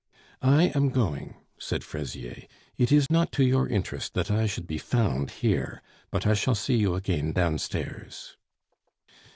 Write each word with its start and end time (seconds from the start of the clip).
"I 0.41 0.71
am 0.73 0.89
going," 0.89 1.35
said 1.59 1.83
Fraisier; 1.83 2.47
"it 2.75 2.91
is 2.91 3.05
not 3.11 3.31
to 3.33 3.43
your 3.43 3.69
interest 3.69 4.15
that 4.15 4.31
I 4.31 4.47
should 4.47 4.65
be 4.65 4.79
found 4.79 5.29
here; 5.29 5.83
but 6.09 6.25
I 6.25 6.33
shall 6.33 6.55
see 6.55 6.77
you 6.77 6.95
again 6.95 7.33
downstairs." 7.33 8.35